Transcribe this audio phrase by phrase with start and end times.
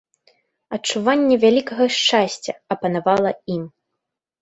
[0.77, 3.73] Адчуванне вялікага шчасця апанавала ім.